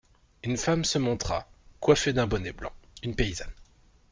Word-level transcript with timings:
Une 0.41 0.57
femme 0.57 0.83
se 0.83 0.97
montra, 0.97 1.47
coiffée 1.79 2.11
d'un 2.11 2.25
bonnet 2.25 2.53
blanc, 2.53 2.71
une 3.03 3.15
paysanne. 3.15 3.53